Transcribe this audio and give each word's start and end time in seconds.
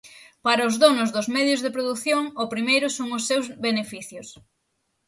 Para 0.45 0.67
os 0.69 0.75
donos 0.83 1.09
dos 1.15 1.27
medios 1.37 1.61
de 1.65 1.73
produción 1.75 2.23
o 2.43 2.45
primeiro 2.53 2.87
son 2.97 3.07
os 3.17 3.23
seus 3.29 3.45
beneficios. 3.67 4.27